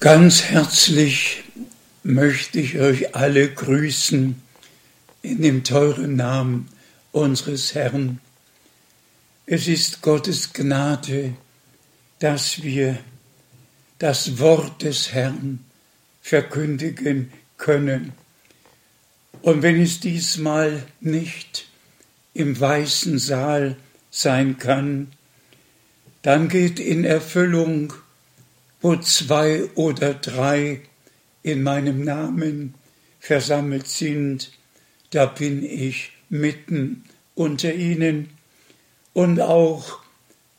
[0.00, 1.44] Ganz herzlich
[2.02, 4.40] möchte ich euch alle grüßen
[5.20, 6.68] in dem teuren Namen
[7.12, 8.18] unseres Herrn.
[9.44, 11.34] Es ist Gottes Gnade,
[12.18, 12.98] dass wir
[13.98, 15.62] das Wort des Herrn
[16.22, 18.14] verkündigen können.
[19.42, 21.68] Und wenn es diesmal nicht
[22.32, 23.76] im weißen Saal
[24.10, 25.12] sein kann,
[26.22, 27.92] dann geht in Erfüllung
[28.80, 30.80] wo zwei oder drei
[31.42, 32.74] in meinem Namen
[33.18, 34.52] versammelt sind,
[35.10, 38.30] da bin ich mitten unter ihnen.
[39.12, 40.00] Und auch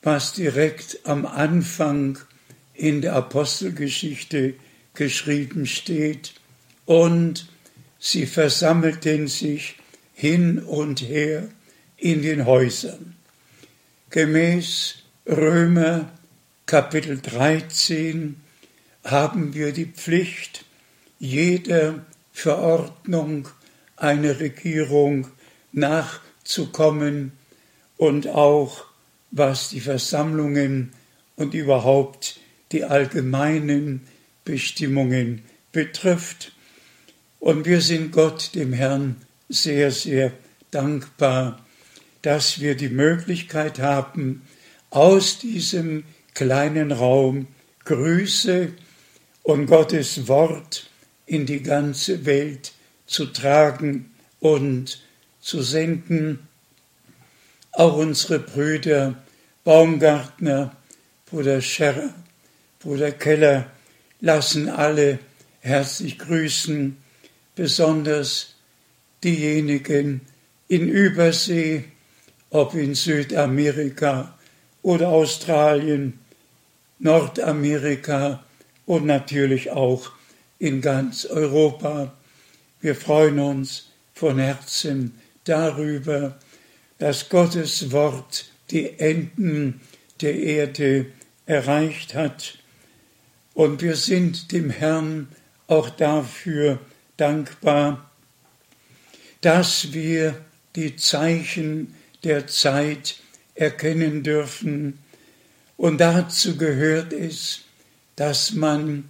[0.02, 2.18] was direkt am Anfang
[2.74, 4.54] in der Apostelgeschichte
[4.94, 6.34] geschrieben steht.
[6.84, 7.48] Und
[7.98, 9.76] sie versammelten sich
[10.12, 11.48] hin und her
[11.96, 13.14] in den Häusern.
[14.10, 16.12] Gemäß Römer
[16.72, 18.36] Kapitel 13
[19.04, 20.64] haben wir die Pflicht,
[21.18, 23.46] jeder Verordnung
[23.96, 25.26] einer Regierung
[25.72, 27.32] nachzukommen
[27.98, 28.86] und auch
[29.30, 30.92] was die Versammlungen
[31.36, 32.40] und überhaupt
[32.72, 34.08] die allgemeinen
[34.46, 36.52] Bestimmungen betrifft.
[37.38, 39.16] Und wir sind Gott, dem Herrn,
[39.50, 40.32] sehr, sehr
[40.70, 41.62] dankbar,
[42.22, 44.40] dass wir die Möglichkeit haben,
[44.88, 47.48] aus diesem kleinen Raum
[47.84, 48.72] Grüße
[49.42, 50.88] und Gottes Wort
[51.26, 52.72] in die ganze Welt
[53.06, 55.02] zu tragen und
[55.40, 56.46] zu senden.
[57.72, 59.22] Auch unsere Brüder
[59.64, 60.76] Baumgartner,
[61.26, 62.14] Bruder Scherrer,
[62.80, 63.70] Bruder Keller
[64.20, 65.18] lassen alle
[65.60, 66.96] herzlich grüßen,
[67.54, 68.54] besonders
[69.22, 70.22] diejenigen
[70.68, 71.84] in Übersee,
[72.50, 74.36] ob in Südamerika
[74.82, 76.18] oder Australien,
[77.02, 78.44] Nordamerika
[78.86, 80.12] und natürlich auch
[80.60, 82.12] in ganz Europa.
[82.80, 86.38] Wir freuen uns von Herzen darüber,
[86.98, 89.80] dass Gottes Wort die Enden
[90.20, 91.06] der Erde
[91.44, 92.58] erreicht hat.
[93.54, 95.26] Und wir sind dem Herrn
[95.66, 96.78] auch dafür
[97.16, 98.08] dankbar,
[99.40, 100.40] dass wir
[100.76, 103.16] die Zeichen der Zeit
[103.56, 105.01] erkennen dürfen,
[105.82, 107.62] und dazu gehört es,
[108.14, 109.08] dass man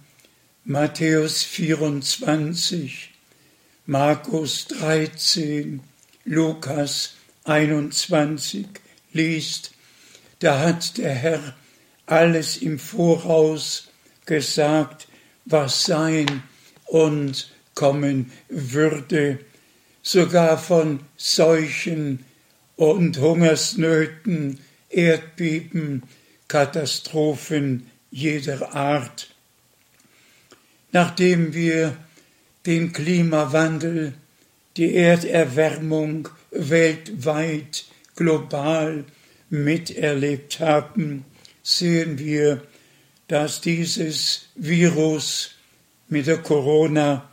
[0.65, 3.11] Matthäus 24,
[3.85, 5.81] Markus 13,
[6.25, 7.13] Lukas
[7.43, 8.65] 21
[9.11, 9.73] liest.
[10.39, 11.55] Da hat der Herr
[12.07, 13.89] alles im Voraus
[14.25, 15.07] gesagt,
[15.45, 16.41] was sein
[16.85, 19.37] und kommen würde,
[20.01, 22.25] sogar von Seuchen
[22.77, 26.01] und Hungersnöten, Erdbeben,
[26.47, 29.33] Katastrophen jeder Art.
[30.91, 31.97] Nachdem wir
[32.65, 34.13] den Klimawandel,
[34.77, 39.05] die Erderwärmung weltweit, global
[39.49, 41.25] miterlebt haben,
[41.63, 42.61] sehen wir,
[43.27, 45.55] dass dieses Virus
[46.07, 47.29] mit der Corona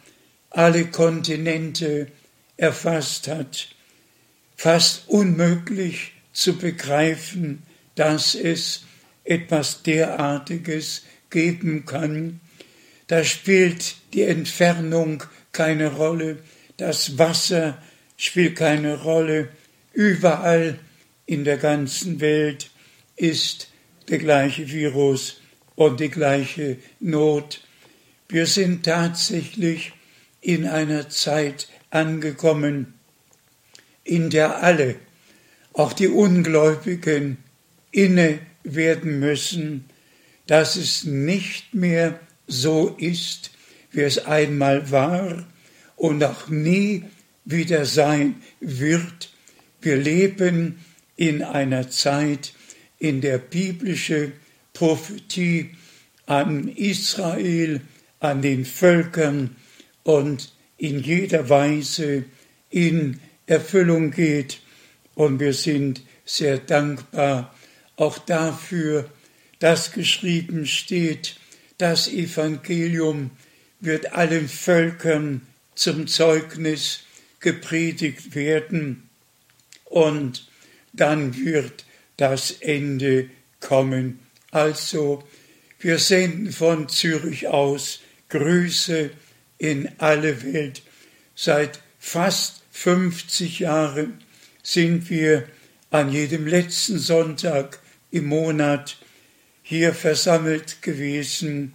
[0.50, 2.08] alle Kontinente
[2.56, 3.68] erfasst hat.
[4.56, 7.62] Fast unmöglich zu begreifen,
[7.94, 8.84] dass es
[9.30, 12.40] etwas derartiges geben kann.
[13.06, 16.38] Da spielt die Entfernung keine Rolle,
[16.76, 17.78] das Wasser
[18.16, 19.48] spielt keine Rolle.
[19.92, 20.78] Überall
[21.26, 22.70] in der ganzen Welt
[23.16, 23.70] ist
[24.08, 25.40] der gleiche Virus
[25.76, 27.62] und die gleiche Not.
[28.28, 29.92] Wir sind tatsächlich
[30.40, 32.94] in einer Zeit angekommen,
[34.02, 34.96] in der alle,
[35.72, 37.38] auch die Ungläubigen,
[37.92, 39.84] inne werden müssen,
[40.46, 43.50] dass es nicht mehr so ist,
[43.92, 45.46] wie es einmal war
[45.96, 47.04] und auch nie
[47.44, 49.32] wieder sein wird.
[49.80, 50.80] Wir leben
[51.16, 52.52] in einer Zeit,
[52.98, 54.32] in der biblische
[54.72, 55.70] Prophetie
[56.26, 57.80] an Israel,
[58.20, 59.56] an den Völkern
[60.02, 62.24] und in jeder Weise
[62.70, 64.60] in Erfüllung geht.
[65.14, 67.54] Und wir sind sehr dankbar
[68.00, 69.10] auch dafür,
[69.58, 71.36] dass geschrieben steht,
[71.76, 73.30] das Evangelium
[73.80, 75.42] wird allen Völkern
[75.74, 77.00] zum Zeugnis
[77.40, 79.08] gepredigt werden
[79.84, 80.48] und
[80.94, 81.84] dann wird
[82.16, 83.28] das Ende
[83.60, 84.18] kommen.
[84.50, 85.22] Also,
[85.78, 88.00] wir senden von Zürich aus
[88.30, 89.10] Grüße
[89.58, 90.82] in alle Welt.
[91.34, 94.24] Seit fast 50 Jahren
[94.62, 95.46] sind wir
[95.90, 97.78] an jedem letzten Sonntag
[98.10, 98.96] im Monat
[99.62, 101.74] hier versammelt gewesen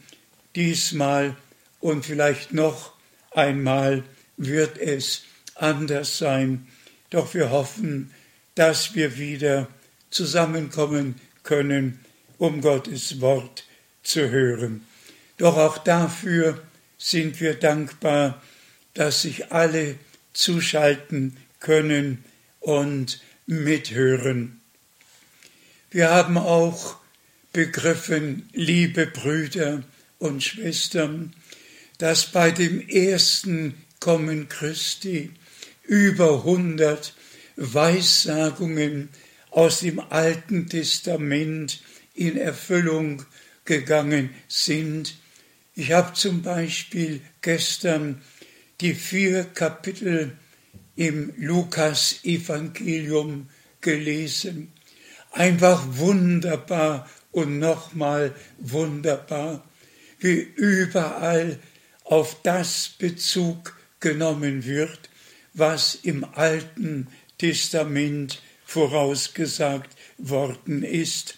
[0.56, 1.36] diesmal
[1.80, 2.94] und vielleicht noch
[3.32, 4.04] einmal
[4.38, 5.24] wird es
[5.56, 6.68] anders sein.
[7.10, 8.12] Doch wir hoffen,
[8.56, 9.68] dass wir wieder
[10.10, 12.00] zusammenkommen können,
[12.38, 13.66] um Gottes Wort
[14.04, 14.86] zu hören.
[15.38, 16.62] Doch auch dafür
[16.98, 18.42] sind wir dankbar,
[18.94, 19.96] dass sich alle
[20.34, 22.24] zuschalten können
[22.60, 24.62] und mithören.
[25.96, 26.98] Wir haben auch
[27.54, 29.82] begriffen, liebe Brüder
[30.20, 31.34] und Schwestern,
[32.00, 35.32] dass bei dem ersten Kommen Christi
[35.84, 37.16] über hundert
[37.56, 39.08] Weissagungen
[39.52, 41.82] aus dem Alten Testament
[42.14, 43.24] in Erfüllung
[43.64, 45.16] gegangen sind.
[45.76, 48.22] Ich habe zum Beispiel gestern
[48.82, 50.36] die vier Kapitel
[50.98, 53.48] im Lukas-Evangelium
[53.80, 54.74] gelesen.
[55.36, 59.68] Einfach wunderbar und nochmal wunderbar,
[60.20, 61.60] wie überall
[62.06, 65.10] auf das Bezug genommen wird,
[65.54, 71.38] was im Alten Testament vorausgesagt worden ist.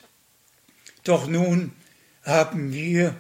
[1.04, 1.72] Doch nun
[2.22, 3.16] haben wir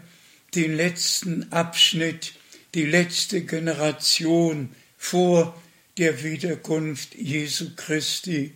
[0.53, 2.33] den letzten Abschnitt,
[2.75, 5.59] die letzte Generation vor
[5.97, 8.53] der Wiederkunft Jesu Christi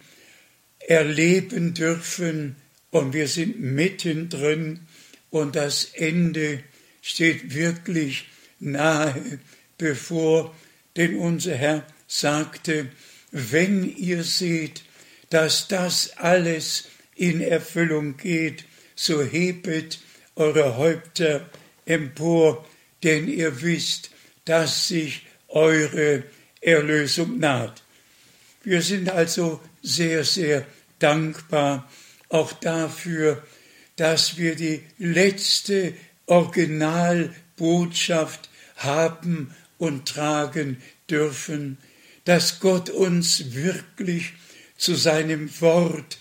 [0.88, 2.56] erleben dürfen
[2.90, 4.82] und wir sind mittendrin
[5.30, 6.64] und das Ende
[7.02, 8.28] steht wirklich
[8.60, 9.40] nahe
[9.78, 10.56] bevor,
[10.96, 12.90] denn unser Herr sagte,
[13.32, 14.84] wenn ihr seht,
[15.30, 20.00] dass das alles in Erfüllung geht, so hebet
[20.36, 21.50] eure Häupter
[21.86, 22.68] empor,
[23.04, 24.12] denn ihr wisst,
[24.46, 26.24] dass sich eure
[26.60, 27.82] Erlösung naht.
[28.64, 30.66] Wir sind also sehr, sehr
[31.00, 31.90] dankbar
[32.30, 33.44] auch dafür,
[33.96, 35.94] dass wir die letzte
[36.26, 41.78] Originalbotschaft haben und tragen dürfen,
[42.26, 44.34] dass Gott uns wirklich
[44.78, 46.18] zu seinem Wort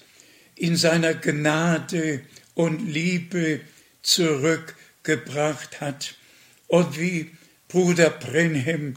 [0.56, 2.20] in seiner Gnade
[2.54, 3.62] und Liebe
[4.02, 6.16] zurückgebracht hat.
[6.66, 7.30] Und wie
[7.68, 8.96] Bruder Brenhem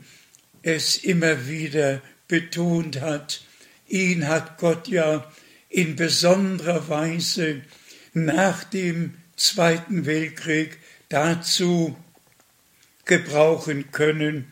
[0.61, 3.45] es immer wieder betont hat,
[3.87, 5.31] ihn hat Gott ja
[5.69, 7.61] in besonderer Weise
[8.13, 10.77] nach dem Zweiten Weltkrieg
[11.09, 11.97] dazu
[13.05, 14.51] gebrauchen können,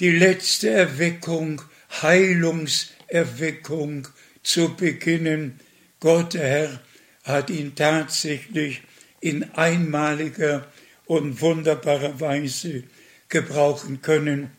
[0.00, 1.62] die letzte Erweckung,
[2.02, 4.08] Heilungserweckung
[4.42, 5.60] zu beginnen.
[6.00, 6.80] Gott, der Herr,
[7.24, 8.82] hat ihn tatsächlich
[9.20, 10.70] in einmaliger
[11.06, 12.84] und wunderbarer Weise
[13.28, 14.50] gebrauchen können.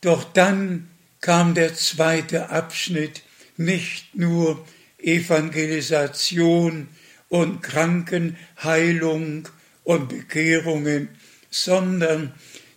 [0.00, 0.88] Doch dann
[1.20, 3.22] kam der zweite Abschnitt,
[3.56, 4.64] nicht nur
[4.98, 6.88] Evangelisation
[7.28, 9.48] und Krankenheilung
[9.84, 11.08] und Bekehrungen,
[11.50, 12.34] sondern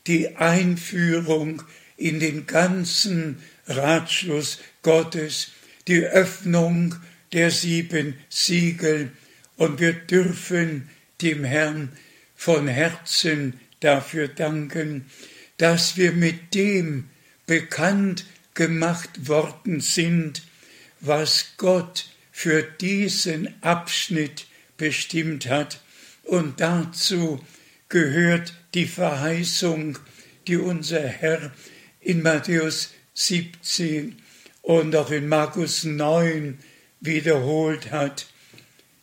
[0.07, 1.63] die Einführung
[1.97, 5.51] in den ganzen Ratschluss Gottes,
[5.87, 6.95] die Öffnung
[7.33, 9.11] der sieben Siegel.
[9.57, 10.89] Und wir dürfen
[11.21, 11.91] dem Herrn
[12.35, 15.05] von Herzen dafür danken,
[15.57, 17.09] dass wir mit dem
[17.49, 20.43] bekannt gemacht worden sind,
[20.99, 24.45] was Gott für diesen Abschnitt
[24.77, 25.81] bestimmt hat.
[26.21, 27.43] Und dazu
[27.89, 29.97] gehört die Verheißung,
[30.45, 31.51] die unser Herr
[31.99, 34.21] in Matthäus 17
[34.61, 36.59] und auch in Markus 9
[36.99, 38.27] wiederholt hat.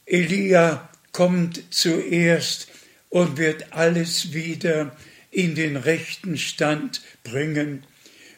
[0.05, 2.69] Elia kommt zuerst
[3.09, 4.97] und wird alles wieder
[5.33, 7.83] in den rechten Stand bringen,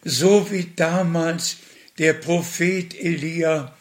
[0.05, 1.59] so wie damals
[1.99, 3.77] der Prophet Elia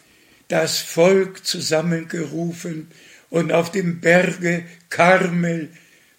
[0.47, 2.89] das Volk zusammengerufen
[3.29, 5.69] und auf dem Berge Karmel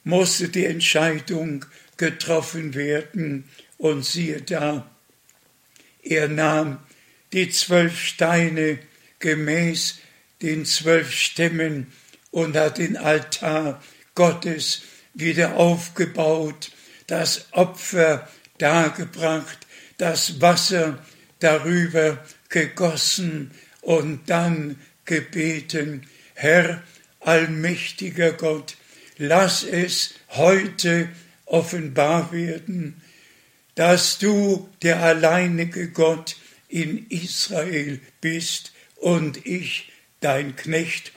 [0.04, 1.64] musste die Entscheidung
[1.96, 3.44] getroffen werden.
[3.78, 4.90] Und siehe da,
[6.02, 6.78] er nahm
[7.32, 8.78] die zwölf Steine
[9.20, 9.98] gemäß
[10.42, 11.92] den zwölf Stämmen
[12.30, 13.82] und hat den Altar
[14.14, 14.82] Gottes
[15.14, 16.72] wieder aufgebaut,
[17.06, 18.28] das Opfer
[18.58, 19.66] dargebracht,
[19.98, 20.98] das Wasser
[21.40, 23.52] darüber gegossen
[23.82, 26.82] und dann gebeten, Herr,
[27.20, 28.76] allmächtiger Gott,
[29.18, 31.08] lass es heute
[31.44, 33.00] offenbar werden,
[33.74, 36.36] dass du der alleinige Gott
[36.68, 41.12] in Israel bist und ich dein Knecht.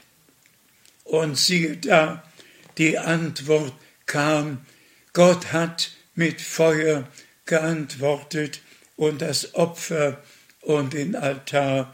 [1.03, 2.23] Und siehe da,
[2.77, 3.73] die Antwort
[4.05, 4.65] kam,
[5.13, 7.07] Gott hat mit Feuer
[7.45, 8.61] geantwortet
[9.01, 10.21] und das Opfer
[10.61, 11.91] und den Altar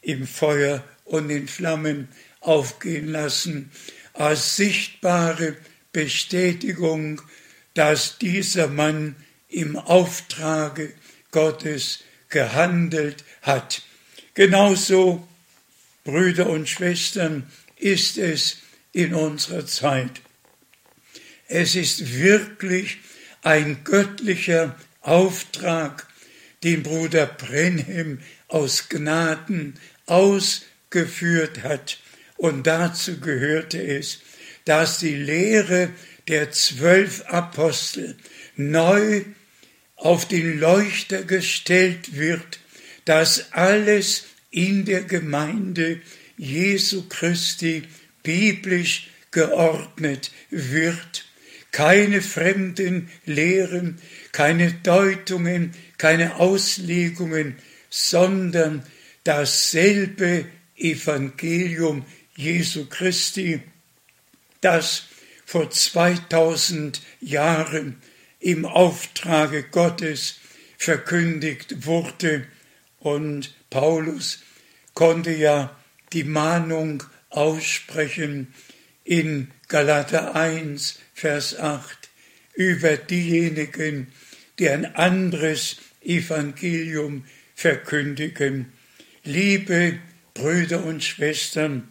[0.00, 2.08] im Feuer und in Flammen
[2.40, 3.70] aufgehen lassen,
[4.12, 5.56] als sichtbare
[5.92, 7.22] Bestätigung,
[7.74, 9.14] dass dieser Mann
[9.48, 10.92] im Auftrage
[11.30, 13.82] Gottes gehandelt hat.
[14.34, 15.28] Genauso,
[16.02, 18.58] Brüder und Schwestern, ist es
[18.90, 20.22] in unserer Zeit.
[21.46, 22.98] Es ist wirklich
[23.42, 26.07] ein göttlicher Auftrag,
[26.62, 29.74] den Bruder Brenhem aus Gnaden
[30.06, 31.98] ausgeführt hat.
[32.36, 34.20] Und dazu gehörte es,
[34.64, 35.90] dass die Lehre
[36.28, 38.16] der zwölf Apostel
[38.56, 39.24] neu
[39.96, 42.60] auf den Leuchter gestellt wird,
[43.04, 46.00] dass alles in der Gemeinde
[46.36, 47.82] Jesu Christi
[48.22, 51.24] biblisch geordnet wird.
[51.72, 53.98] Keine fremden Lehren,
[54.32, 57.56] keine Deutungen, keine Auslegungen,
[57.90, 58.84] sondern
[59.24, 62.04] dasselbe Evangelium
[62.36, 63.60] Jesu Christi,
[64.60, 65.04] das
[65.44, 68.00] vor 2000 Jahren
[68.40, 70.36] im Auftrage Gottes
[70.76, 72.46] verkündigt wurde.
[73.00, 74.40] Und Paulus
[74.94, 75.76] konnte ja
[76.12, 78.54] die Mahnung aussprechen
[79.04, 82.08] in Galater 1, Vers 8
[82.54, 84.12] über diejenigen,
[84.58, 87.24] die ein anderes Evangelium
[87.54, 88.72] verkündigen.
[89.24, 89.98] Liebe
[90.34, 91.88] Brüder und Schwestern,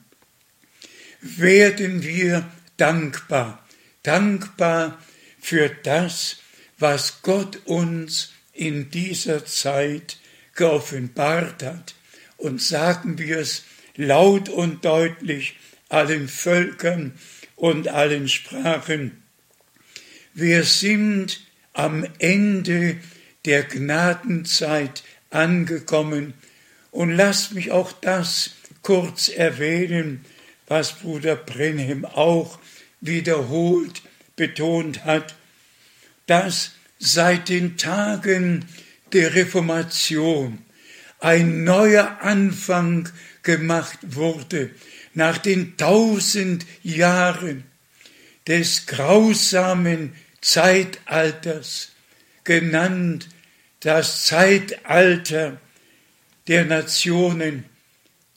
[1.22, 3.68] werden wir dankbar,
[4.04, 5.02] dankbar
[5.40, 6.38] für das,
[6.78, 10.18] was Gott uns in dieser Zeit
[10.56, 11.96] geoffenbart hat.
[12.38, 13.64] Und sagen wir es
[13.96, 15.58] laut und deutlich
[15.90, 17.14] allen Völkern
[17.56, 19.24] und allen Sprachen.
[20.34, 21.42] Wir sind
[21.74, 22.98] am Ende
[23.48, 26.34] der Gnadenzeit angekommen.
[26.92, 28.52] Und lasst mich auch das
[28.82, 30.26] kurz erwähnen,
[30.68, 32.60] was Bruder Brenhem auch
[33.00, 34.02] wiederholt
[34.36, 35.36] betont hat,
[36.26, 38.66] dass seit den Tagen
[39.14, 40.60] der Reformation
[41.20, 43.08] ein neuer Anfang
[43.44, 44.72] gemacht wurde
[45.14, 47.64] nach den tausend Jahren
[48.46, 51.94] des grausamen Zeitalters,
[52.44, 53.30] genannt
[53.80, 55.60] das Zeitalter
[56.48, 57.66] der Nationen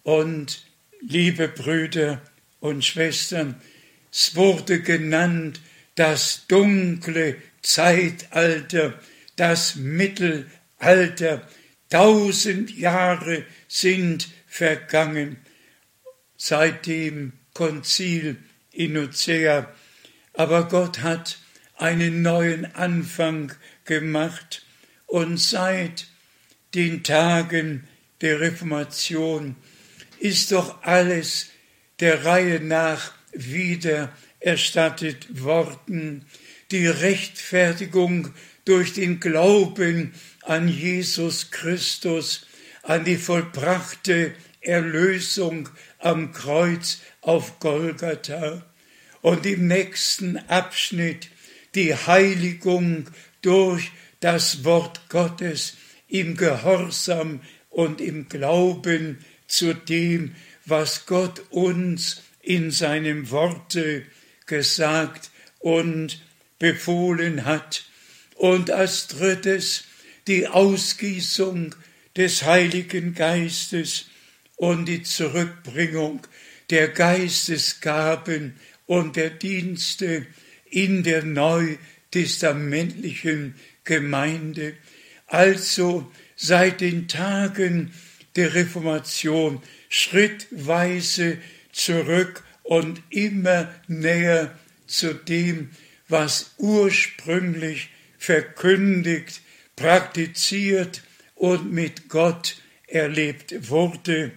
[0.02, 0.64] und
[1.00, 2.20] liebe Brüder
[2.60, 3.60] und Schwestern,
[4.12, 5.60] es wurde genannt
[5.94, 8.98] das dunkle Zeitalter,
[9.36, 11.48] das Mittelalter.
[11.88, 15.36] Tausend Jahre sind vergangen
[16.36, 18.36] seit dem Konzil
[18.72, 19.72] in Nicäa.
[20.34, 21.38] Aber Gott hat
[21.76, 23.52] einen neuen Anfang
[23.84, 24.64] gemacht
[25.10, 26.06] und seit
[26.74, 27.88] den Tagen
[28.20, 29.56] der Reformation
[30.20, 31.48] ist doch alles
[31.98, 36.24] der Reihe nach wieder erstattet worden.
[36.70, 38.32] Die Rechtfertigung
[38.64, 42.46] durch den Glauben an Jesus Christus,
[42.84, 48.64] an die vollbrachte Erlösung am Kreuz auf Golgatha.
[49.22, 51.28] Und im nächsten Abschnitt
[51.74, 53.06] die Heiligung
[53.42, 53.90] durch
[54.20, 55.76] das Wort Gottes
[56.08, 60.34] im Gehorsam und im Glauben zu dem,
[60.66, 64.04] was Gott uns in seinem Worte
[64.46, 66.22] gesagt und
[66.58, 67.84] befohlen hat.
[68.34, 69.84] Und als drittes
[70.26, 71.74] die Ausgießung
[72.16, 74.06] des Heiligen Geistes
[74.56, 76.26] und die Zurückbringung
[76.70, 78.54] der Geistesgaben
[78.86, 80.26] und der Dienste
[80.66, 84.74] in der neutestamentlichen Gemeinde.
[85.26, 87.92] Also seit den Tagen
[88.36, 91.38] der Reformation schrittweise
[91.72, 94.56] zurück und immer näher
[94.86, 95.70] zu dem,
[96.08, 99.40] was ursprünglich verkündigt,
[99.76, 101.02] praktiziert
[101.34, 102.56] und mit Gott
[102.86, 104.32] erlebt wurde.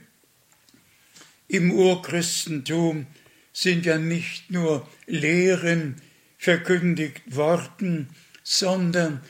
[1.48, 3.08] Im Urchristentum
[3.52, 6.02] sind ja nicht nur Lehren
[6.38, 8.10] verkündigt worden,
[8.44, 9.22] sondern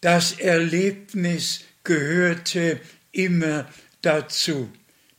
[0.00, 2.80] das Erlebnis gehörte
[3.12, 3.68] immer
[4.02, 4.70] dazu.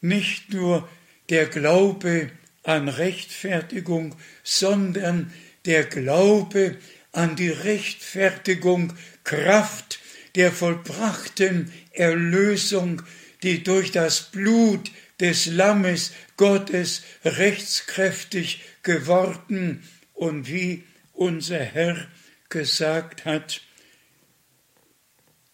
[0.01, 0.87] Nicht nur
[1.29, 2.31] der Glaube
[2.63, 5.31] an Rechtfertigung, sondern
[5.65, 6.77] der Glaube
[7.11, 8.93] an die Rechtfertigung,
[9.23, 9.99] Kraft
[10.35, 13.01] der vollbrachten Erlösung,
[13.43, 22.07] die durch das Blut des Lammes Gottes rechtskräftig geworden und wie unser Herr
[22.51, 23.61] gesagt hat,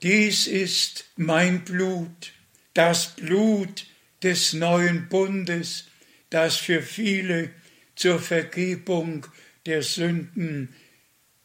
[0.03, 2.33] dies ist mein Blut,
[2.73, 3.87] das Blut
[4.21, 5.85] des neuen Bundes,
[6.29, 7.49] das für viele
[7.95, 9.25] zur Vergebung
[9.65, 10.75] der Sünden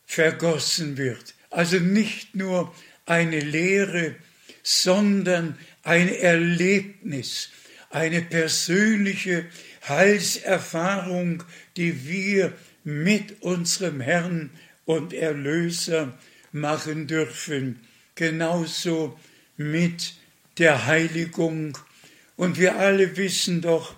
[0.04, 1.34] vergossen wird.
[1.50, 2.74] Also nicht nur
[3.06, 4.16] eine Lehre,
[4.62, 7.50] sondern ein Erlebnis,
[7.90, 9.46] eine persönliche
[9.88, 11.44] Heilserfahrung,
[11.76, 12.52] die wir
[12.84, 14.50] mit unserem Herrn
[14.84, 16.18] und Erlöser
[16.52, 17.80] machen dürfen.
[18.14, 19.18] Genauso
[19.56, 20.14] mit
[20.58, 21.78] der Heiligung.
[22.36, 23.94] Und wir alle wissen doch,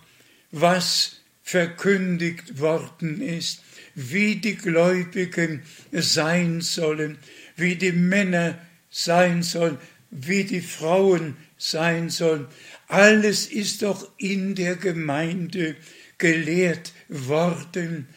[0.50, 3.62] was verkündigt worden ist,
[3.94, 5.62] wie die Gläubigen
[5.92, 7.18] sein sollen,
[7.56, 8.58] wie die Männer
[8.90, 9.78] sein sollen,
[10.10, 12.46] wie die Frauen sein sollen.
[12.88, 15.76] Alles ist doch in der Gemeinde
[16.18, 18.08] gelehrt worden.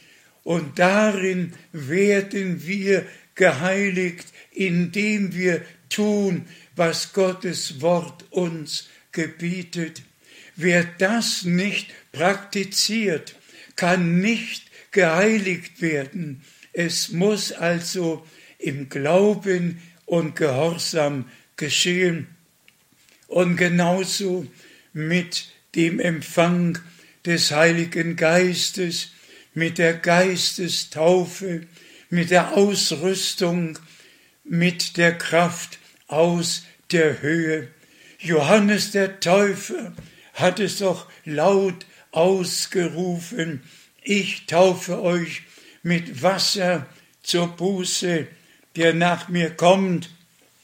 [0.47, 10.03] Und darin werden wir geheiligt, indem wir tun, was Gottes Wort uns gebietet.
[10.55, 13.35] Wer das nicht praktiziert,
[13.75, 16.43] kann nicht geheiligt werden.
[16.71, 18.25] Es muss also
[18.57, 22.25] im Glauben und Gehorsam geschehen.
[23.27, 24.47] Und genauso
[24.93, 26.79] mit dem Empfang
[27.25, 29.11] des Heiligen Geistes,
[29.57, 31.61] mit der Geistestaufe,
[32.11, 33.79] mit der Ausrüstung,
[34.43, 37.67] mit der Kraft aus der Höhe.
[38.19, 39.93] Johannes der Täufer
[40.35, 43.63] hat es doch laut ausgerufen,
[44.03, 45.41] ich taufe euch
[45.81, 46.85] mit Wasser
[47.23, 48.27] zur Buße,
[48.75, 50.11] der nach mir kommt,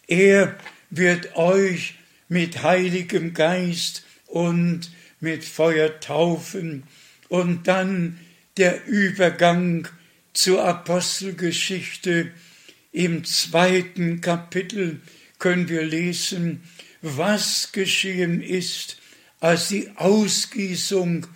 [0.05, 0.55] er
[0.91, 1.95] wird euch
[2.29, 6.83] mit heiligem Geist und mit Feuer taufen.
[7.27, 8.19] Und dann
[8.57, 9.87] der Übergang
[10.33, 12.31] zur Apostelgeschichte.
[12.91, 15.01] Im zweiten Kapitel
[15.39, 16.63] können wir lesen,
[17.01, 18.97] was geschehen ist,
[19.39, 21.27] als die Ausgießung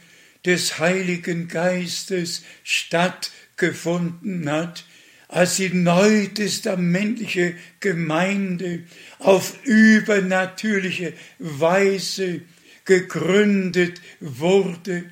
[0.46, 4.86] des Heiligen Geistes stattgefunden hat,
[5.28, 8.84] als die neutestamentliche Gemeinde
[9.20, 12.42] auf übernatürliche Weise
[12.86, 15.04] gegründet wurde.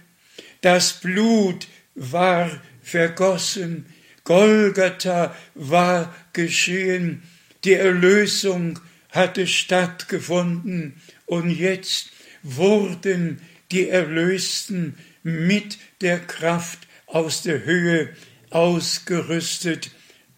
[0.62, 3.86] Das Blut war vergossen,
[4.24, 7.24] Golgatha war geschehen,
[7.64, 8.80] die Erlösung
[9.10, 12.12] hatte stattgefunden und jetzt
[12.44, 18.10] wurden die Erlösten mit der Kraft aus der Höhe
[18.50, 19.92] ausgerüstet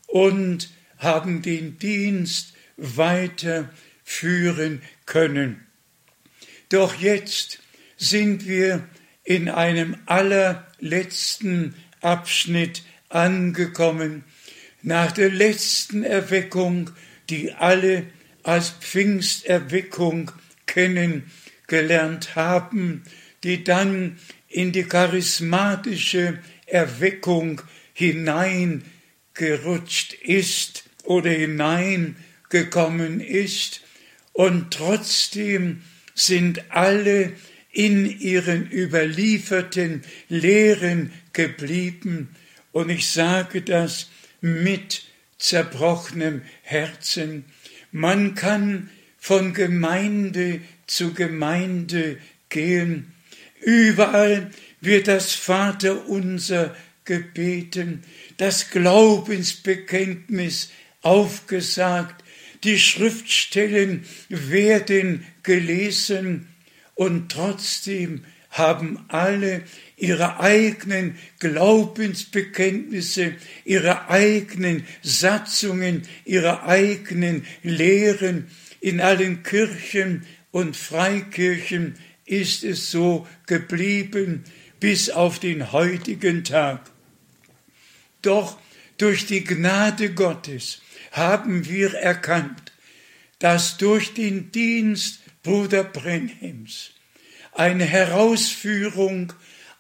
[0.06, 5.66] und haben den Dienst weiterführen können.
[6.70, 7.60] Doch jetzt
[7.98, 8.88] sind wir
[9.28, 14.24] in einem allerletzten Abschnitt angekommen,
[14.82, 16.92] nach der letzten Erweckung,
[17.30, 18.06] die alle
[18.44, 20.32] als Pfingsterweckung
[20.66, 23.04] kennengelernt haben,
[23.44, 27.62] die dann in die charismatische Erweckung
[27.92, 33.82] hineingerutscht ist oder hineingekommen ist.
[34.32, 35.82] Und trotzdem
[36.16, 37.34] sind alle
[37.78, 42.30] in ihren überlieferten Lehren geblieben.
[42.72, 44.10] Und ich sage das
[44.42, 45.04] mit
[45.38, 47.46] zerbrochenem Herzen.
[47.92, 52.18] Man kann von Gemeinde zu Gemeinde
[52.50, 53.14] gehen.
[53.62, 54.50] Überall
[54.82, 58.04] wird das Vaterunser gebeten,
[58.38, 60.72] das Glaubensbekenntnis
[61.04, 62.24] aufgesagt,
[62.64, 66.48] die Schriftstellen werden gelesen
[66.98, 69.64] und trotzdem haben alle
[69.98, 78.48] ihre eigenen Glaubensbekenntnisse, ihre eigenen Satzungen, ihre eigenen Lehren.
[78.82, 84.44] In allen Kirchen und Freikirchen ist es so geblieben
[84.80, 86.90] bis auf den heutigen Tag.
[88.24, 88.60] Doch
[88.98, 90.82] durch die Gnade Gottes
[91.12, 92.72] haben wir erkannt,
[93.38, 96.92] dass durch den Dienst Bruder Brenhems
[97.54, 99.32] eine Herausführung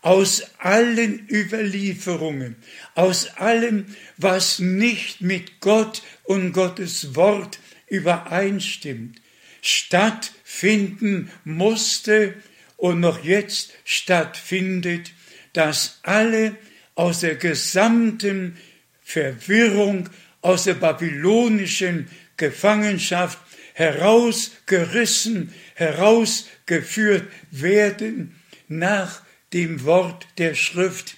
[0.01, 2.56] aus allen Überlieferungen,
[2.95, 9.21] aus allem, was nicht mit Gott und Gottes Wort übereinstimmt,
[9.62, 12.36] stattfinden musste
[12.77, 15.12] und noch jetzt stattfindet,
[15.51, 16.56] dass alle
[16.95, 18.56] aus der gesamten
[19.03, 20.08] Verwirrung,
[20.39, 23.39] aus der babylonischen Gefangenschaft
[23.77, 28.35] herausgerissen, herausgeführt werden
[28.67, 29.21] nach
[29.53, 31.17] dem Wort der Schrift.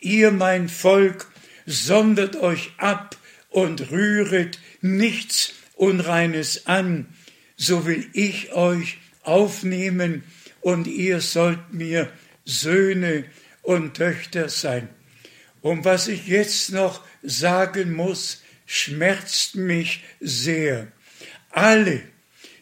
[0.00, 1.26] Ihr, mein Volk,
[1.66, 3.14] sondert euch ab
[3.50, 7.14] und rühret nichts Unreines an,
[7.56, 10.24] so will ich euch aufnehmen
[10.62, 12.10] und ihr sollt mir
[12.46, 13.26] Söhne
[13.60, 14.88] und Töchter sein.
[15.60, 20.90] Und was ich jetzt noch sagen muss, schmerzt mich sehr.
[21.50, 22.02] Alle,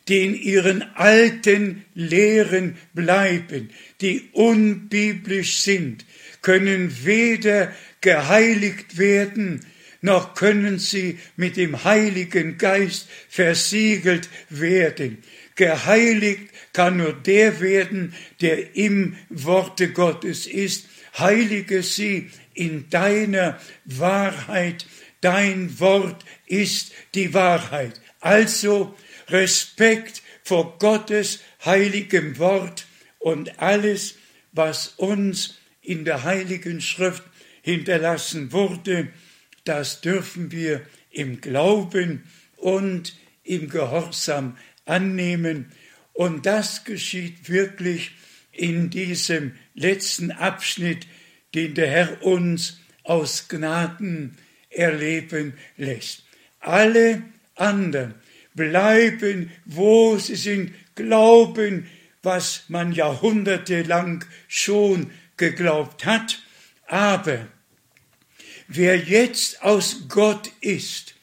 [0.08, 3.70] die in ihren alten Lehren bleiben,
[4.00, 6.04] die unbiblisch sind,
[6.42, 9.66] können weder geheiligt werden,
[10.00, 15.18] noch können sie mit dem Heiligen Geist versiegelt werden.
[15.56, 20.86] Geheiligt kann nur der werden, der im Worte Gottes ist.
[21.18, 24.86] Heilige sie in deiner Wahrheit.
[25.22, 28.00] Dein Wort ist die Wahrheit.
[28.26, 28.92] Also
[29.28, 32.88] Respekt vor Gottes heiligem Wort
[33.20, 34.16] und alles,
[34.50, 37.22] was uns in der heiligen Schrift
[37.62, 39.12] hinterlassen wurde,
[39.62, 42.24] das dürfen wir im Glauben
[42.56, 45.70] und im Gehorsam annehmen.
[46.12, 48.10] Und das geschieht wirklich
[48.50, 51.06] in diesem letzten Abschnitt,
[51.54, 54.36] den der Herr uns aus Gnaden
[54.68, 56.24] erleben lässt.
[56.58, 57.22] Alle
[57.56, 58.14] anderen.
[58.54, 61.86] Bleiben, wo sie sind, glauben,
[62.22, 66.42] was man jahrhundertelang schon geglaubt hat.
[66.86, 67.46] Aber
[68.68, 71.14] wer jetzt aus Gott ist,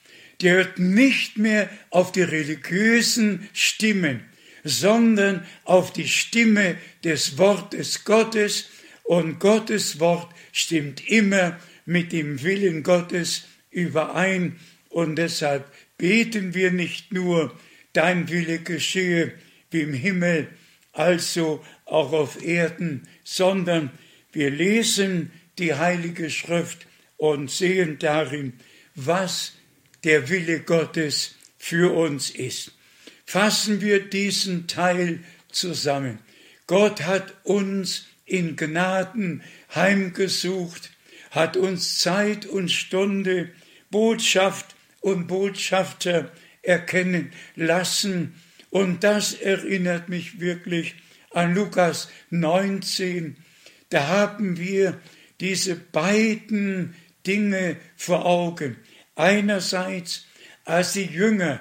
[0.41, 4.25] der hört nicht mehr auf die religiösen Stimmen,
[4.63, 8.69] sondern auf die Stimme des Wortes Gottes.
[9.03, 14.59] Und Gottes Wort stimmt immer mit dem Willen Gottes überein.
[14.89, 15.65] Und deshalb
[16.03, 17.57] beten wir nicht nur,
[17.93, 19.31] dein Wille geschehe
[19.71, 20.49] wie im Himmel,
[20.91, 23.89] also auch auf Erden, sondern
[24.33, 28.51] wir lesen die Heilige Schrift und sehen darin,
[28.95, 29.53] was
[30.03, 32.73] der Wille Gottes für uns ist.
[33.25, 36.19] Fassen wir diesen Teil zusammen.
[36.67, 39.41] Gott hat uns in Gnaden
[39.73, 40.91] heimgesucht,
[41.31, 43.51] hat uns Zeit und Stunde,
[43.89, 44.72] Botschaft
[45.03, 48.35] und Botschafter erkennen lassen.
[48.69, 50.95] Und das erinnert mich wirklich
[51.31, 53.35] an Lukas 19.
[53.89, 54.99] Da haben wir
[55.39, 56.95] diese beiden
[57.27, 58.77] Dinge vor Augen.
[59.15, 60.25] Einerseits,
[60.65, 61.59] als die Jünger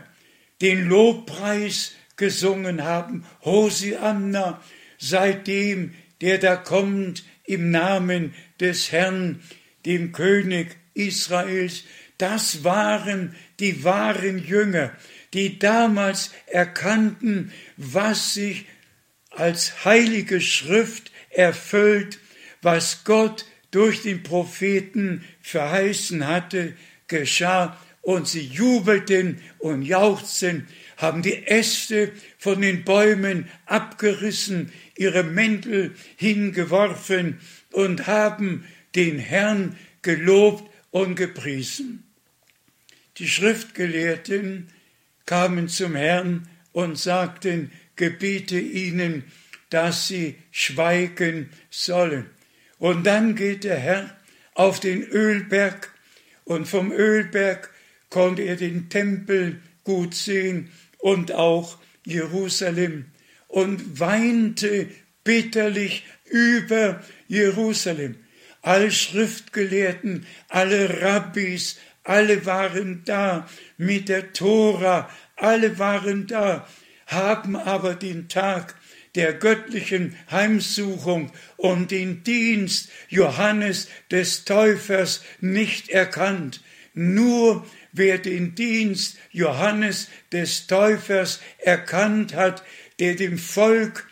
[0.60, 4.62] den Lobpreis gesungen haben, Hosianna,
[4.98, 9.42] seitdem der da kommt im Namen des Herrn,
[9.84, 11.82] dem König Israels,
[12.22, 14.92] das waren die wahren Jünger,
[15.34, 18.66] die damals erkannten, was sich
[19.30, 22.20] als heilige Schrift erfüllt,
[22.62, 26.74] was Gott durch den Propheten verheißen hatte,
[27.08, 35.96] geschah, und sie jubelten und jauchzten, haben die Äste von den Bäumen abgerissen, ihre Mäntel
[36.16, 37.40] hingeworfen
[37.72, 42.04] und haben den Herrn gelobt und gepriesen.
[43.18, 44.68] Die Schriftgelehrten
[45.26, 49.24] kamen zum Herrn und sagten, gebiete ihnen,
[49.70, 52.30] dass sie schweigen sollen.
[52.78, 54.16] Und dann geht der Herr
[54.54, 55.90] auf den Ölberg
[56.44, 57.70] und vom Ölberg
[58.10, 63.06] konnte er den Tempel gut sehen und auch Jerusalem
[63.48, 64.88] und weinte
[65.24, 68.16] bitterlich über Jerusalem.
[68.62, 76.66] Alle Schriftgelehrten, alle Rabbis, alle waren da mit der Tora, alle waren da,
[77.06, 78.74] haben aber den Tag
[79.14, 86.62] der göttlichen Heimsuchung und den Dienst Johannes des Täufers nicht erkannt.
[86.94, 92.62] Nur wer den Dienst Johannes des Täufers erkannt hat,
[92.98, 94.08] der dem Volk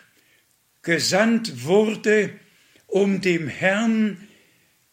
[0.83, 2.31] gesandt wurde,
[2.87, 4.29] um dem Herrn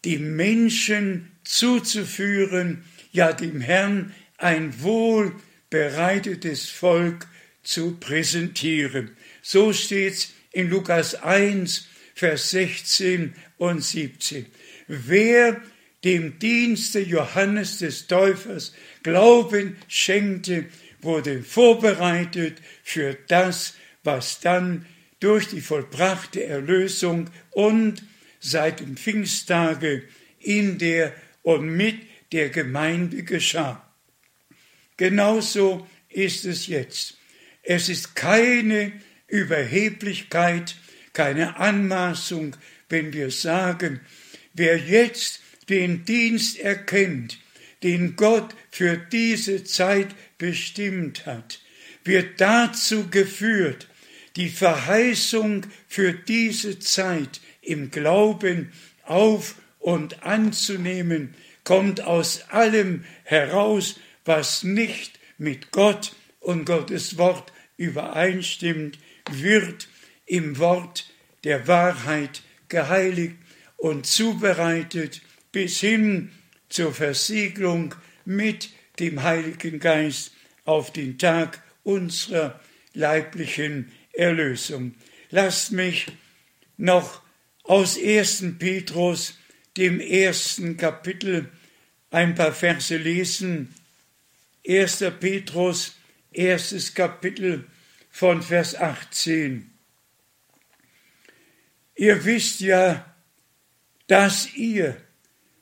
[0.04, 7.26] die Menschen zuzuführen, ja dem Herrn ein wohlbereitetes Volk
[7.62, 9.16] zu präsentieren.
[9.42, 14.46] So steht's in Lukas 1, Vers 16 und 17.
[14.86, 15.60] Wer
[16.04, 20.66] dem Dienste Johannes des Täufers Glauben schenkte,
[21.00, 24.86] wurde vorbereitet für das, was dann
[25.20, 28.02] durch die vollbrachte Erlösung und
[28.40, 30.04] seit dem Pfingsttage
[30.40, 31.96] in der und mit
[32.32, 33.84] der Gemeinde geschah.
[34.96, 37.18] Genauso ist es jetzt.
[37.62, 38.92] Es ist keine
[39.26, 40.76] Überheblichkeit,
[41.12, 42.56] keine Anmaßung,
[42.88, 44.00] wenn wir sagen,
[44.54, 47.38] wer jetzt den Dienst erkennt,
[47.82, 51.60] den Gott für diese Zeit bestimmt hat,
[52.04, 53.88] wird dazu geführt,
[54.36, 61.34] die Verheißung für diese Zeit im Glauben auf und anzunehmen,
[61.68, 68.98] kommt aus allem heraus, was nicht mit Gott und Gottes Wort übereinstimmt,
[69.30, 69.86] wird
[70.24, 71.10] im Wort
[71.44, 73.36] der Wahrheit geheiligt
[73.76, 75.20] und zubereitet
[75.52, 76.30] bis hin
[76.70, 80.32] zur Versiegelung mit dem Heiligen Geist
[80.64, 82.58] auf den Tag unserer
[82.94, 84.94] leiblichen Erlösung.
[85.28, 86.06] Lasst mich
[86.78, 87.20] noch
[87.64, 88.54] aus 1.
[88.58, 89.38] Petrus,
[89.76, 91.50] dem ersten Kapitel,
[92.10, 93.74] ein paar Verse lesen.
[94.66, 95.04] 1.
[95.20, 95.96] Petrus,
[96.32, 97.66] erstes Kapitel
[98.10, 99.70] von Vers 18.
[101.94, 103.14] Ihr wisst ja,
[104.06, 104.96] dass ihr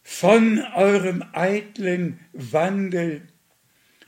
[0.03, 3.27] von eurem eitlen Wandel,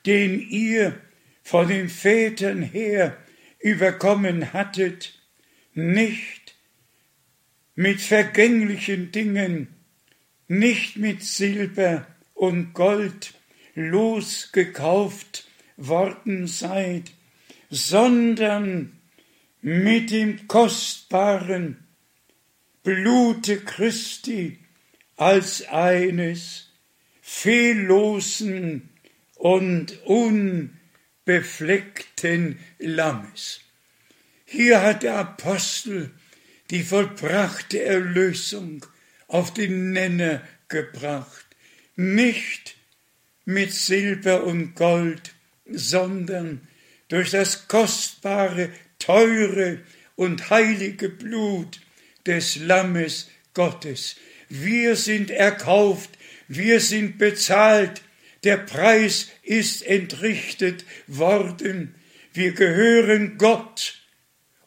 [0.06, 1.00] den ihr
[1.42, 3.16] von den Vätern her
[3.58, 5.18] überkommen hattet,
[5.74, 6.56] nicht
[7.74, 9.68] mit vergänglichen Dingen,
[10.46, 12.06] nicht mit Silber
[12.38, 13.34] und Gold
[13.74, 15.46] losgekauft
[15.76, 17.10] worden seid,
[17.68, 18.98] sondern
[19.60, 21.84] mit dem kostbaren
[22.84, 24.60] Blute Christi
[25.16, 26.68] als eines
[27.20, 28.90] fehllosen
[29.34, 33.62] und unbefleckten Lammes.
[34.44, 36.12] Hier hat der Apostel
[36.70, 38.86] die vollbrachte Erlösung
[39.26, 41.47] auf den Nenner gebracht,
[41.98, 42.76] nicht
[43.44, 45.34] mit Silber und Gold,
[45.66, 46.68] sondern
[47.08, 49.80] durch das kostbare, teure
[50.14, 51.80] und heilige Blut
[52.24, 54.14] des Lammes Gottes.
[54.48, 56.10] Wir sind erkauft,
[56.46, 58.02] wir sind bezahlt,
[58.44, 61.96] der Preis ist entrichtet worden,
[62.32, 64.00] wir gehören Gott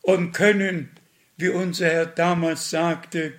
[0.02, 0.90] und können,
[1.38, 3.34] wie unser Herr damals sagte,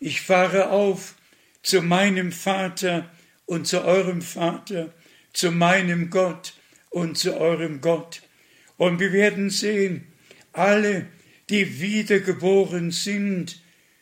[0.00, 1.14] ich fahre auf
[1.62, 3.10] zu meinem Vater
[3.46, 4.92] und zu eurem Vater,
[5.32, 6.54] zu meinem Gott
[6.90, 8.22] und zu eurem Gott.
[8.76, 10.06] Und wir werden sehen,
[10.52, 11.06] alle,
[11.50, 13.60] die wiedergeboren sind,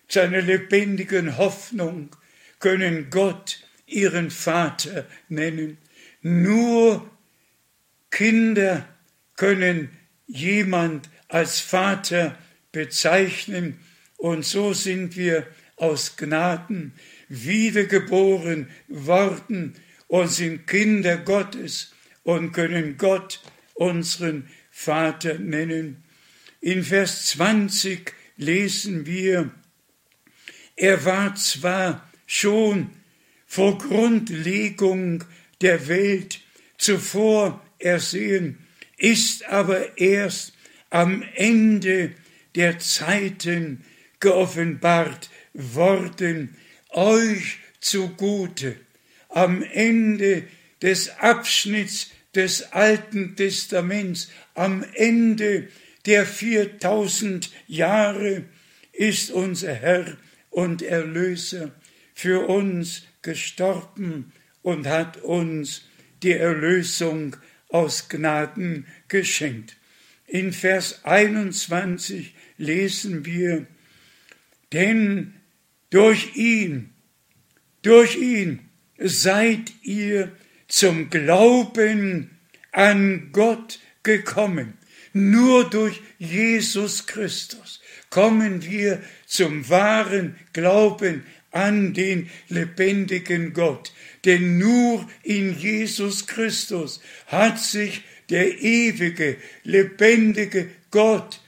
[0.08, 2.14] zu einer lebendigen Hoffnung,
[2.58, 5.78] können Gott ihren Vater nennen.
[6.20, 7.10] Nur
[8.10, 8.86] Kinder
[9.36, 9.90] können
[10.26, 12.38] jemand als Vater
[12.70, 13.80] bezeichnen,
[14.18, 16.92] und so sind wir aus Gnaden
[17.32, 19.74] wiedergeboren worden
[20.06, 23.40] und sind Kinder Gottes und können Gott
[23.72, 26.04] unseren Vater nennen.
[26.60, 29.50] In Vers 20 lesen wir,
[30.76, 32.90] er war zwar schon
[33.46, 35.24] vor Grundlegung
[35.62, 36.40] der Welt
[36.76, 38.58] zuvor ersehen,
[38.98, 40.52] ist aber erst
[40.90, 42.12] am Ende
[42.54, 43.84] der Zeiten
[44.20, 46.56] geoffenbart worden,
[46.92, 48.76] euch zugute,
[49.28, 50.44] am Ende
[50.80, 55.68] des Abschnitts des Alten Testaments, am Ende
[56.06, 58.44] der 4000 Jahre
[58.92, 60.16] ist unser Herr
[60.50, 61.72] und Erlöser
[62.14, 65.86] für uns gestorben und hat uns
[66.22, 67.36] die Erlösung
[67.68, 69.76] aus Gnaden geschenkt.
[70.26, 73.66] In Vers 21 lesen wir,
[74.72, 75.34] denn
[75.92, 76.94] durch ihn,
[77.82, 78.60] durch ihn
[78.96, 80.32] seid ihr
[80.66, 82.30] zum Glauben
[82.72, 84.78] an Gott gekommen.
[85.12, 93.92] Nur durch Jesus Christus kommen wir zum wahren Glauben an den lebendigen Gott.
[94.24, 98.00] Denn nur in Jesus Christus hat sich
[98.30, 101.42] der ewige, lebendige Gott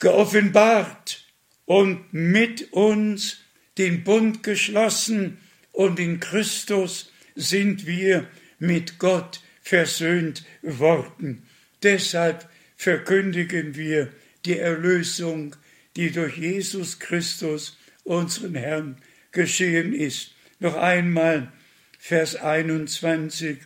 [0.00, 1.24] geoffenbart
[1.66, 3.43] und mit uns
[3.78, 5.38] den Bund geschlossen
[5.72, 11.42] und in Christus sind wir mit Gott versöhnt worden.
[11.82, 14.12] Deshalb verkündigen wir
[14.44, 15.56] die Erlösung,
[15.96, 18.96] die durch Jesus Christus, unseren Herrn,
[19.32, 20.34] geschehen ist.
[20.60, 21.52] Noch einmal
[21.98, 23.58] Vers 21.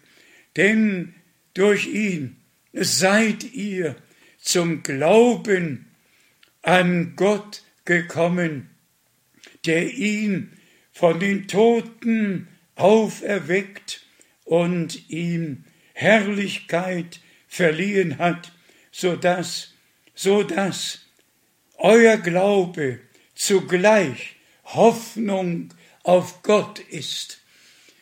[0.56, 1.14] Denn
[1.54, 2.36] durch ihn
[2.72, 3.96] seid ihr
[4.40, 5.86] zum Glauben
[6.62, 8.70] an Gott gekommen,
[9.66, 10.52] der ihn
[10.92, 14.06] von den Toten auferweckt
[14.44, 18.52] und ihm Herrlichkeit verliehen hat,
[18.90, 19.74] so dass,
[20.14, 21.00] so dass
[21.76, 23.00] euer Glaube
[23.34, 27.42] zugleich Hoffnung auf Gott ist.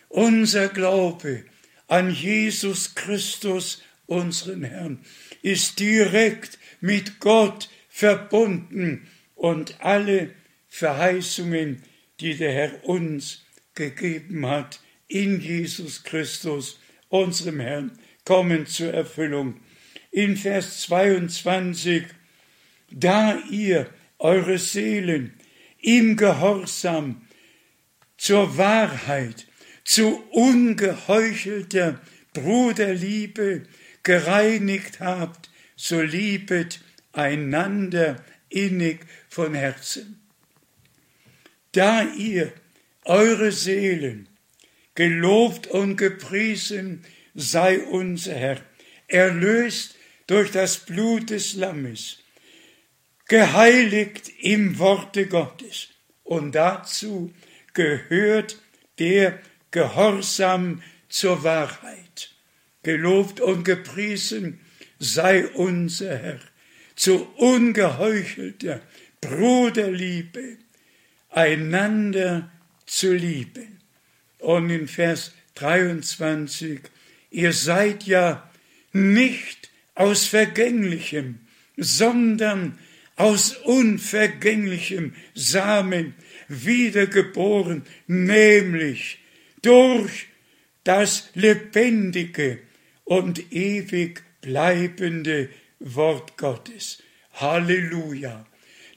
[0.08, 1.44] Unser Glaube
[1.88, 5.04] an Jesus Christus, unseren Herrn,
[5.42, 10.34] ist direkt mit Gott verbunden und alle
[10.76, 11.82] Verheißungen,
[12.20, 19.58] die der Herr uns gegeben hat, in Jesus Christus, unserem Herrn, kommen zur Erfüllung.
[20.10, 22.04] In Vers 22,
[22.90, 25.32] da ihr eure Seelen
[25.80, 27.26] im Gehorsam
[28.18, 29.46] zur Wahrheit,
[29.82, 32.02] zu ungeheuchelter
[32.34, 33.62] Bruderliebe
[34.02, 36.80] gereinigt habt, so liebet
[37.12, 40.25] einander innig von Herzen.
[41.76, 42.54] Da ihr
[43.04, 44.30] eure Seelen
[44.94, 48.62] gelobt und gepriesen sei unser Herr,
[49.08, 49.94] erlöst
[50.26, 52.20] durch das Blut des Lammes,
[53.28, 55.88] geheiligt im Worte Gottes.
[56.24, 57.34] Und dazu
[57.74, 58.58] gehört
[58.98, 59.38] der
[59.70, 62.30] Gehorsam zur Wahrheit.
[62.84, 64.60] Gelobt und gepriesen
[64.98, 66.40] sei unser Herr
[66.94, 68.80] zu ungeheuchelter
[69.20, 70.56] Bruderliebe,
[71.36, 72.50] einander
[72.86, 73.78] zu lieben.
[74.38, 76.80] Und in Vers 23,
[77.30, 78.50] ihr seid ja
[78.92, 81.40] nicht aus vergänglichem,
[81.76, 82.78] sondern
[83.16, 86.14] aus unvergänglichem Samen
[86.48, 89.18] wiedergeboren, nämlich
[89.60, 90.28] durch
[90.84, 92.60] das lebendige
[93.04, 97.02] und ewig bleibende Wort Gottes.
[97.34, 98.46] Halleluja.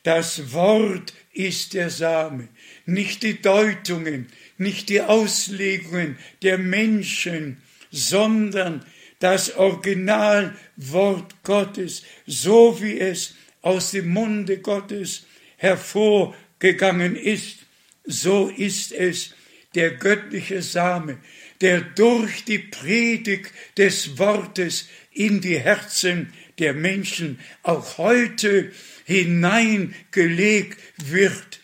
[0.04, 2.50] Das Wort ist der Same,
[2.86, 8.86] nicht die Deutungen, nicht die Auslegungen der Menschen, sondern
[9.20, 17.60] das Originalwort Gottes, so wie es aus dem Munde Gottes hervorgegangen ist,
[18.04, 19.34] so ist es
[19.76, 21.20] der göttliche Same,
[21.62, 28.72] der durch die Predigt des Wortes in die Herzen der Menschen auch heute
[29.06, 31.60] hineingelegt wird.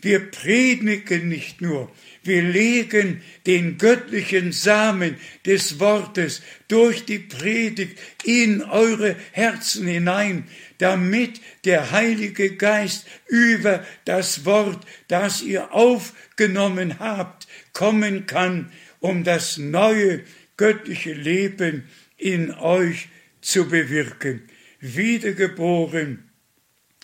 [0.00, 1.90] Wir predigen nicht nur,
[2.22, 10.46] wir legen den göttlichen Samen des Wortes durch die Predigt in eure Herzen hinein,
[10.78, 19.56] damit der Heilige Geist über das Wort, das ihr aufgenommen habt, kommen kann, um das
[19.56, 20.22] neue
[20.56, 23.08] göttliche Leben in euch
[23.40, 24.48] zu bewirken.
[24.80, 26.30] Wiedergeboren,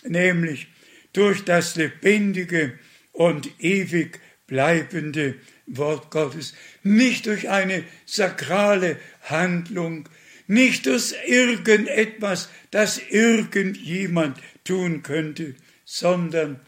[0.03, 0.67] nämlich
[1.13, 2.77] durch das lebendige
[3.11, 10.07] und ewig bleibende Wort Gottes, nicht durch eine sakrale Handlung,
[10.47, 16.59] nicht durch irgendetwas, das irgendjemand tun könnte, sondern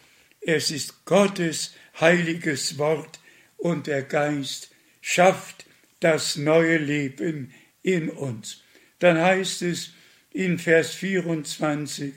[0.42, 3.20] es ist Gottes heiliges Wort
[3.58, 5.66] und der Geist schafft
[6.00, 8.64] das neue Leben in uns.
[9.00, 9.92] Dann heißt es
[10.32, 12.14] in Vers 24,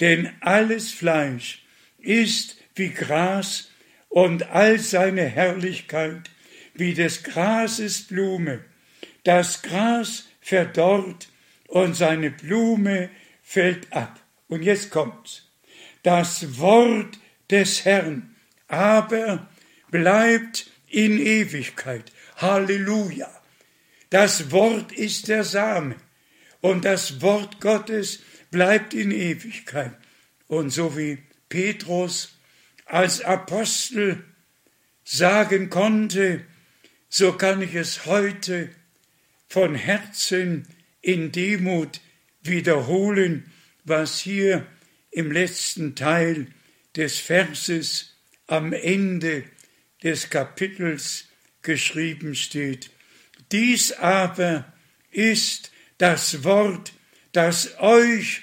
[0.00, 1.64] denn alles Fleisch
[1.98, 3.70] ist wie Gras
[4.08, 6.30] und all seine Herrlichkeit
[6.74, 8.64] wie des Grases Blume.
[9.24, 11.28] Das Gras verdorrt
[11.68, 13.10] und seine Blume
[13.42, 14.20] fällt ab.
[14.48, 15.50] Und jetzt kommt's.
[16.02, 17.18] Das Wort
[17.50, 18.36] des Herrn
[18.68, 19.48] aber
[19.90, 22.12] bleibt in Ewigkeit.
[22.36, 23.30] Halleluja.
[24.10, 25.96] Das Wort ist der Same
[26.60, 29.96] und das Wort Gottes bleibt in Ewigkeit.
[30.48, 32.36] Und so wie Petrus
[32.84, 34.24] als Apostel
[35.04, 36.44] sagen konnte,
[37.08, 38.70] so kann ich es heute
[39.48, 40.66] von Herzen
[41.00, 42.00] in Demut
[42.42, 43.50] wiederholen,
[43.84, 44.66] was hier
[45.10, 46.48] im letzten Teil
[46.96, 48.16] des Verses
[48.46, 49.44] am Ende
[50.02, 51.26] des Kapitels
[51.62, 52.90] geschrieben steht.
[53.52, 54.72] Dies aber
[55.10, 56.92] ist das Wort,
[57.32, 58.42] das euch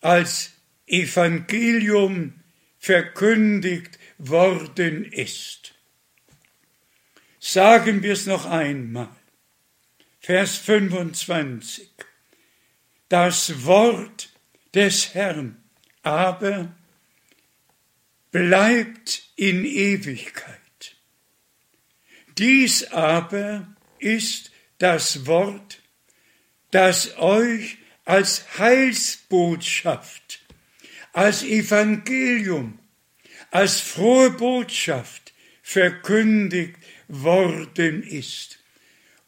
[0.00, 0.52] als
[0.86, 2.34] Evangelium
[2.78, 5.74] verkündigt worden ist.
[7.38, 9.08] Sagen wir es noch einmal.
[10.20, 11.88] Vers 25.
[13.08, 14.30] Das Wort
[14.74, 15.62] des Herrn
[16.02, 16.74] aber
[18.30, 20.96] bleibt in Ewigkeit.
[22.38, 23.66] Dies aber
[23.98, 25.79] ist das Wort,
[26.70, 30.42] das euch als Heilsbotschaft,
[31.12, 32.78] als Evangelium,
[33.50, 36.76] als frohe Botschaft verkündigt
[37.08, 38.58] worden ist.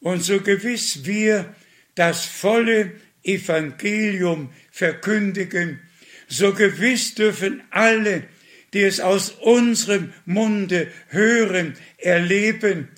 [0.01, 1.55] Und so gewiss wir
[1.95, 5.80] das volle Evangelium verkündigen,
[6.28, 8.24] so gewiss dürfen alle,
[8.72, 12.88] die es aus unserem Munde hören, erleben,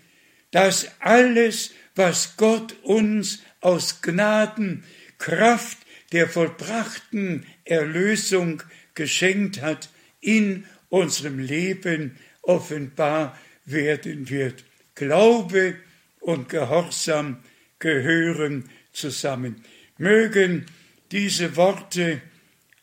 [0.53, 4.85] dass alles, was Gott uns aus Gnaden,
[5.19, 5.79] Kraft
[6.13, 8.63] der vollbrachten Erlösung
[8.95, 9.89] geschenkt hat,
[10.21, 14.65] in unserem Leben offenbar werden wird.
[14.95, 15.77] Glaube
[16.21, 17.39] und Gehorsam
[17.79, 19.65] gehören zusammen.
[19.97, 20.67] Mögen
[21.11, 22.21] diese Worte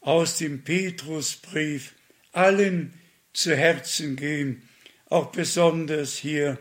[0.01, 1.93] aus dem Petrusbrief
[2.31, 2.93] allen
[3.33, 4.63] zu Herzen gehen,
[5.05, 6.57] auch besonders hier.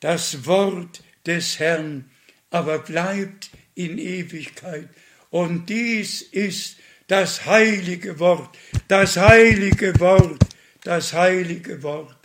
[0.00, 2.10] Das Wort des Herrn
[2.50, 4.88] aber bleibt in Ewigkeit.
[5.30, 8.58] Und dies ist das heilige Wort,
[8.88, 10.42] das heilige Wort,
[10.82, 12.16] das heilige Wort,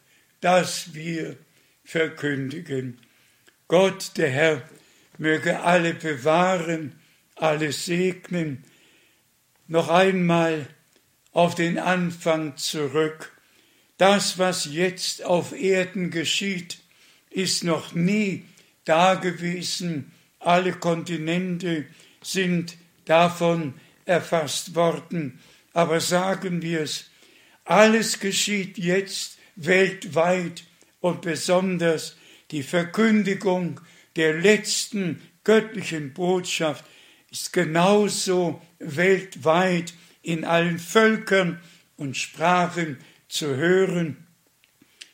[0.41, 1.37] das wir
[1.83, 2.99] verkündigen.
[3.67, 4.69] Gott, der Herr,
[5.19, 6.99] möge alle bewahren,
[7.35, 8.63] alle segnen.
[9.67, 10.67] Noch einmal
[11.33, 13.31] auf den Anfang zurück.
[13.97, 16.79] Das, was jetzt auf Erden geschieht,
[17.29, 18.45] ist noch nie
[18.85, 20.12] dagewesen.
[20.45, 21.85] Alle Kontinente
[22.21, 23.73] sind davon
[24.05, 25.39] erfasst worden.
[25.73, 27.09] Aber sagen wir es,
[27.65, 30.63] alles geschieht jetzt weltweit
[30.99, 32.17] und besonders
[32.51, 33.79] die Verkündigung
[34.15, 36.85] der letzten göttlichen Botschaft
[37.31, 41.59] ist genauso weltweit in allen Völkern
[41.97, 44.27] und Sprachen zu hören.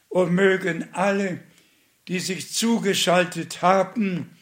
[0.09, 1.39] Und mögen alle,
[2.07, 4.35] die sich zugeschaltet haben,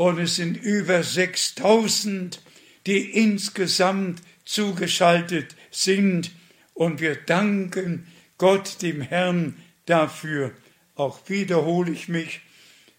[0.00, 2.40] und es sind über 6000,
[2.86, 6.30] die insgesamt zugeschaltet sind,
[6.72, 8.06] und wir danken
[8.38, 10.52] Gott, dem Herrn, dafür.
[10.94, 12.40] Auch wiederhole ich mich,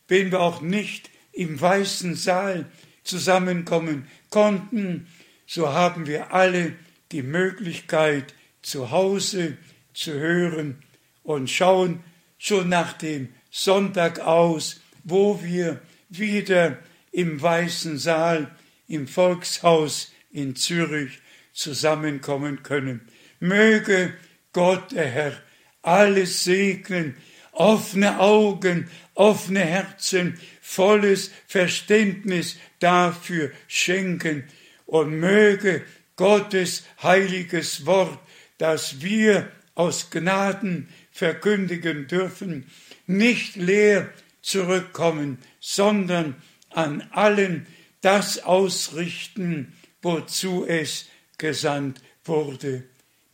[0.08, 2.70] wenn wir auch nicht im weißen Saal
[3.04, 5.08] zusammenkommen konnten,
[5.48, 6.76] so haben wir alle
[7.12, 9.58] die Möglichkeit, zu Hause
[9.96, 10.84] zu hören
[11.24, 12.04] und schauen
[12.38, 16.78] schon nach dem Sonntag aus, wo wir wieder
[17.12, 18.56] im Weißen Saal
[18.88, 21.20] im Volkshaus in Zürich
[21.54, 23.02] zusammenkommen können.
[23.40, 24.14] Möge
[24.54, 25.42] Gott, der Herr,
[25.82, 27.16] alles segnen,
[27.52, 34.44] offene Augen, offene Herzen, volles Verständnis dafür schenken
[34.86, 35.84] und möge
[36.16, 38.20] Gottes heiliges Wort,
[38.58, 42.70] das wir aus Gnaden verkündigen dürfen,
[43.08, 44.10] nicht leer
[44.42, 46.36] zurückkommen, sondern
[46.74, 47.68] an allen
[48.02, 51.08] das ausrichten, wozu es
[51.38, 52.84] gesandt wurde.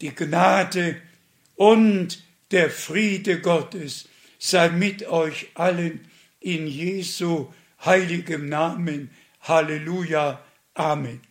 [0.02, 1.02] Die Gnade
[1.56, 2.22] und
[2.52, 4.08] der Friede Gottes
[4.40, 6.08] sei mit euch allen
[6.40, 7.52] in Jesu
[7.84, 9.10] heiligem Namen.
[9.42, 10.44] Halleluja.
[10.74, 11.27] Amen.